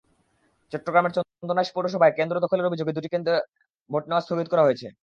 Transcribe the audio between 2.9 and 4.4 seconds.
দুটি কেন্দ্রে ভোট নেওয়া